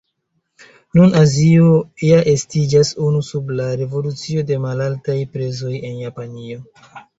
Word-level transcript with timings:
Nun 0.99 1.11
Azio 1.19 1.67
ja 2.07 2.21
estiĝas 2.31 2.91
unu 3.09 3.21
sub 3.29 3.53
la 3.61 3.69
revolucio 3.83 4.47
de 4.51 4.59
malaltaj 4.67 5.21
prezoj 5.37 5.77
en 5.93 6.03
Japanio. 6.05 6.61